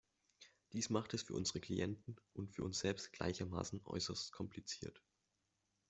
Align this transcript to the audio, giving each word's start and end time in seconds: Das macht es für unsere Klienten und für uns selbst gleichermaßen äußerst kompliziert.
Das 0.71 0.89
macht 0.89 1.13
es 1.13 1.21
für 1.21 1.35
unsere 1.35 1.59
Klienten 1.59 2.15
und 2.33 2.49
für 2.55 2.63
uns 2.63 2.79
selbst 2.79 3.13
gleichermaßen 3.13 3.81
äußerst 3.85 4.31
kompliziert. 4.31 4.99